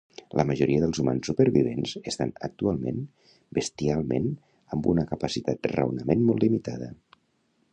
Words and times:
La 0.39 0.43
majoria 0.51 0.83
dels 0.83 0.99
humans 1.01 1.27
supervivents 1.29 1.91
estan 2.11 2.31
actuant 2.47 3.03
bestialment 3.59 4.25
amb 4.77 4.89
una 4.95 5.05
capacitat 5.13 5.71
raonament 5.75 6.25
molt 6.31 6.47
limitada 6.47 6.91